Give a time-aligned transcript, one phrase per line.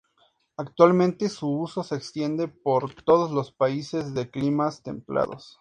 [0.57, 5.49] Actualmente su uso se extiende por todos los países de climas templados.